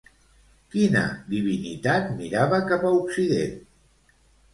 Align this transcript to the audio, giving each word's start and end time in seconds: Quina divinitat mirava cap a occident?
Quina 0.75 1.01
divinitat 1.33 2.07
mirava 2.21 2.61
cap 2.73 2.87
a 2.89 2.95
occident? 3.03 3.53